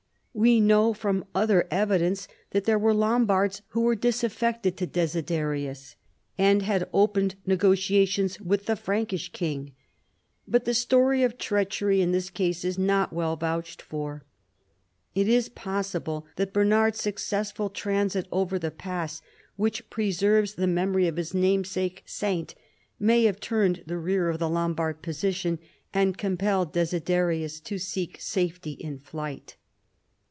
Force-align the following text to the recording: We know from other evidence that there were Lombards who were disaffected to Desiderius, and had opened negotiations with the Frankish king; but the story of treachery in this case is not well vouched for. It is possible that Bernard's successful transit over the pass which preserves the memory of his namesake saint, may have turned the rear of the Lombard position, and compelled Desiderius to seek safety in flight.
We 0.33 0.61
know 0.61 0.93
from 0.93 1.25
other 1.35 1.67
evidence 1.69 2.25
that 2.51 2.63
there 2.63 2.79
were 2.79 2.93
Lombards 2.93 3.61
who 3.71 3.81
were 3.81 3.95
disaffected 3.97 4.77
to 4.77 4.87
Desiderius, 4.87 5.95
and 6.37 6.61
had 6.61 6.87
opened 6.93 7.35
negotiations 7.45 8.39
with 8.39 8.65
the 8.65 8.77
Frankish 8.77 9.33
king; 9.33 9.73
but 10.47 10.63
the 10.63 10.73
story 10.73 11.23
of 11.23 11.37
treachery 11.37 11.99
in 11.99 12.13
this 12.13 12.29
case 12.29 12.63
is 12.63 12.77
not 12.79 13.11
well 13.11 13.35
vouched 13.35 13.81
for. 13.81 14.23
It 15.13 15.27
is 15.27 15.49
possible 15.49 16.25
that 16.37 16.53
Bernard's 16.53 17.01
successful 17.01 17.69
transit 17.69 18.25
over 18.31 18.57
the 18.57 18.71
pass 18.71 19.21
which 19.57 19.89
preserves 19.89 20.53
the 20.53 20.65
memory 20.65 21.09
of 21.09 21.17
his 21.17 21.33
namesake 21.33 22.03
saint, 22.05 22.55
may 22.97 23.25
have 23.25 23.41
turned 23.41 23.83
the 23.85 23.97
rear 23.97 24.29
of 24.29 24.39
the 24.39 24.49
Lombard 24.49 25.01
position, 25.01 25.59
and 25.93 26.17
compelled 26.17 26.71
Desiderius 26.71 27.59
to 27.65 27.77
seek 27.77 28.21
safety 28.21 28.71
in 28.71 28.97
flight. 28.97 29.57